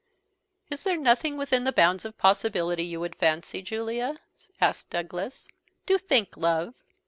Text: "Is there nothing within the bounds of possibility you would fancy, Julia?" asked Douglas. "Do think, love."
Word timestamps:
"Is 0.71 0.81
there 0.81 0.97
nothing 0.97 1.37
within 1.37 1.63
the 1.63 1.71
bounds 1.71 2.05
of 2.05 2.17
possibility 2.17 2.81
you 2.83 2.99
would 2.99 3.15
fancy, 3.17 3.61
Julia?" 3.61 4.17
asked 4.59 4.89
Douglas. 4.89 5.47
"Do 5.85 5.99
think, 5.99 6.35
love." 6.35 6.73